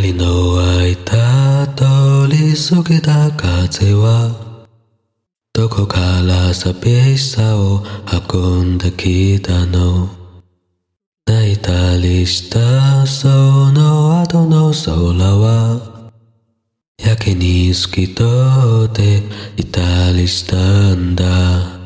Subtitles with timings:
[0.00, 1.84] 光の間通
[2.30, 4.66] り過ぎた風は
[5.52, 7.82] どこから寂しさを
[8.32, 10.08] 運んできたの？
[11.26, 14.88] 泣いたりしたその後の空
[15.36, 16.10] は
[16.96, 18.24] やけに透き通
[18.90, 19.18] って
[19.58, 19.80] いた
[20.12, 21.79] りしたんだ。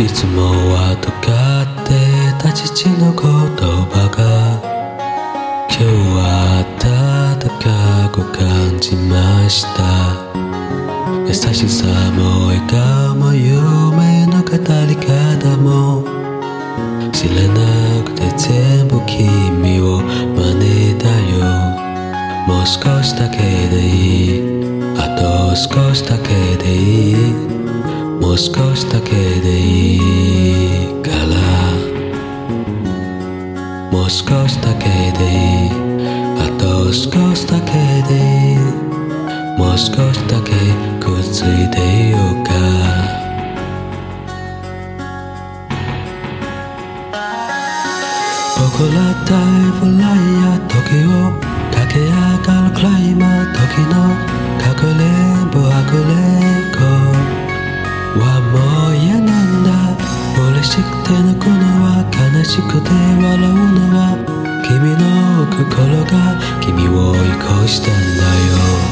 [0.00, 1.92] いつもはとかって
[2.42, 4.18] た父の言葉が
[5.68, 5.84] 今日
[6.16, 7.68] は温か
[8.08, 9.78] く感じました。
[11.28, 14.56] 優しさも笑顔も夢の語
[14.88, 16.02] り方も
[17.12, 21.44] 知らなくて全部君を真似たよ。
[22.48, 23.36] もう少しだけ
[23.68, 24.48] でいい。
[24.96, 27.12] あと少しだけでい
[27.56, 27.59] い。
[28.40, 30.00] 少しだけでいい
[31.02, 31.36] から。
[33.92, 34.88] もう少しだけ
[35.18, 35.70] でいい。
[36.40, 37.72] あと少しだけ
[38.08, 38.58] でいい。
[39.58, 40.52] もう少しだけ
[40.98, 41.76] くっついて
[42.08, 42.50] いようか。
[48.56, 51.28] 僕らタイプライヤー時を
[51.72, 53.94] 駆け上がるクライマー時の
[54.58, 56.59] かくれんぼあくれ
[62.50, 64.18] しくて笑うのは
[64.66, 68.90] 君の心が君を追い越したんだよ。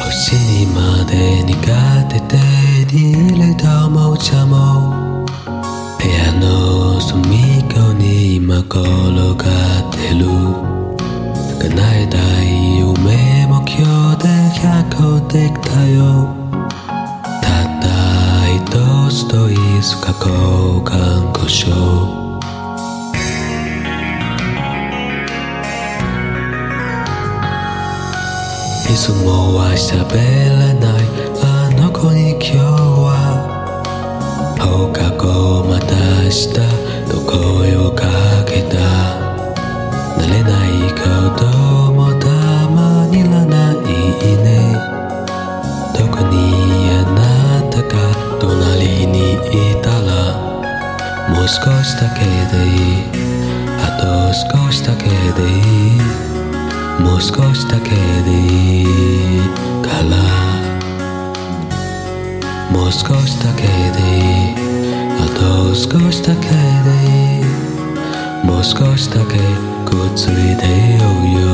[0.00, 1.54] 星まで苦
[2.08, 2.36] 手手
[2.94, 2.96] に
[3.30, 4.94] 入れたおもちゃも。
[5.98, 7.18] 部屋の隅
[7.60, 10.24] っこに今転がってる。
[11.60, 11.68] 叶
[12.00, 13.84] えたい夢目標
[14.16, 14.24] で
[14.54, 16.34] 100個できたよ。
[17.42, 17.86] たった
[18.54, 18.64] 一
[19.10, 21.85] つといつか交換故障
[28.96, 30.16] いつもは喋
[30.56, 31.04] らない。
[31.44, 32.56] あの子に今日
[33.04, 33.44] は。
[34.58, 35.92] 放課後また
[36.24, 36.56] 明日
[37.04, 38.08] と声をか
[38.48, 38.80] けた。
[40.16, 41.04] 慣れないこ
[41.36, 41.44] と
[41.92, 42.24] もた
[42.72, 43.84] まにらない
[44.40, 44.80] ね。
[45.92, 47.92] 特にあなたが
[48.40, 50.40] 隣にいたら。
[51.36, 53.12] もう少しだけでいい。
[53.76, 56.25] あと少しだけでいい。
[57.00, 57.96] もう少しだけで
[58.30, 58.86] いい。
[59.82, 60.16] から
[62.70, 64.20] もう少しだけでい
[64.52, 64.54] い。
[65.18, 67.44] あと少しだけでいい。
[68.44, 69.38] もう少しだけ
[69.84, 70.62] くっついて
[70.96, 71.46] ようよ。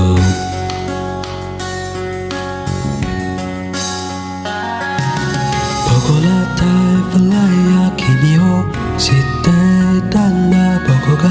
[5.88, 6.26] 僕ら
[6.56, 6.66] タイ
[7.12, 8.02] プライヤー君
[8.38, 8.40] を
[8.98, 9.48] 知って
[9.98, 10.56] いたんだ。
[10.86, 10.90] 僕
[11.22, 11.24] が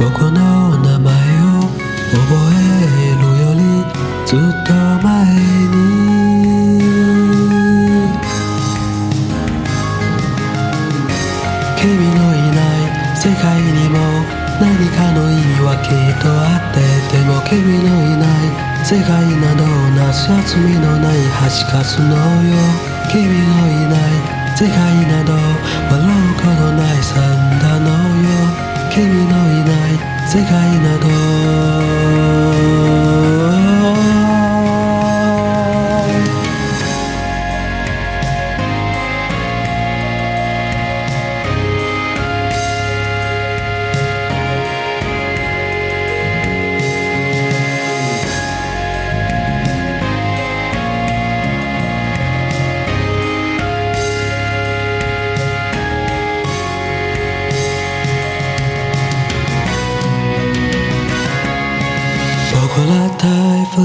[0.00, 0.38] 僕の
[0.78, 1.37] 名前を
[4.28, 4.52] ずっと前
[5.72, 6.84] に。
[11.80, 12.04] 君の
[12.36, 12.68] いない
[13.16, 13.96] 世界にも
[14.60, 16.84] 何かの意味はきっとあって
[17.16, 18.52] でも君のいない
[18.84, 19.08] 世界
[19.40, 19.64] など
[19.96, 22.18] なす休みのない端かすのよ。
[23.10, 23.34] 君のい
[23.88, 24.00] ない
[24.54, 24.76] 世界
[25.08, 25.40] など笑
[26.04, 26.06] う
[26.36, 27.96] ことないサンダのよ。
[28.92, 29.96] 君のいない
[30.28, 30.52] 世界
[30.84, 31.08] など
[63.20, 63.26] フ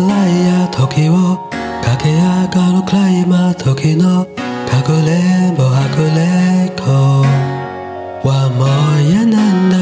[0.08, 1.50] ライヤー時を
[1.82, 4.26] 駆け上がるクライマー時の
[4.70, 6.84] かくれんぼはくれんこ
[8.28, 8.66] はも
[8.96, 9.76] う嫌なんだ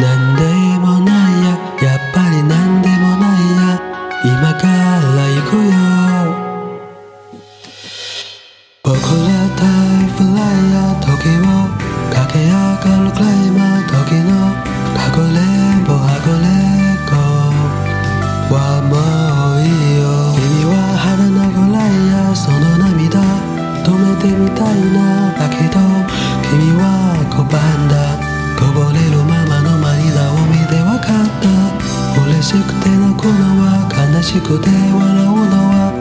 [0.00, 0.42] なんで
[0.80, 1.46] もないや
[1.90, 3.76] やっぱりなんでもないや
[4.24, 5.76] 今から行くよ
[8.82, 11.52] 僕らタイフライヤー時を
[12.14, 13.67] 駆け上がるクライマー
[24.48, 25.76] みたいなだけど
[26.48, 28.16] 君は拒んだ。
[28.58, 31.46] こぼれるままの涙を見て分かった。
[32.24, 35.92] 嬉しくて泣くのは悲しくて笑うのは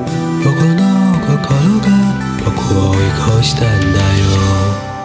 [0.43, 0.81] 僕の
[1.27, 1.91] 心が
[2.45, 3.07] 僕を追い
[3.37, 4.96] 越したんだよ。